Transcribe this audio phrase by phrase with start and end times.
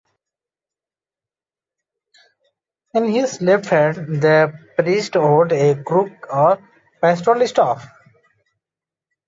[2.95, 6.57] In his left hand the priest holds a crook or
[6.99, 7.87] pastoral staff.